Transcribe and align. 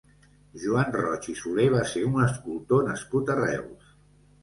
Joan 0.63 0.89
Roig 0.95 1.27
i 1.35 1.35
Solé 1.43 1.67
va 1.75 1.83
ser 1.93 2.03
un 2.09 2.19
escultor 2.25 2.85
nascut 2.91 3.35
a 3.37 3.41
Reus. 3.47 3.97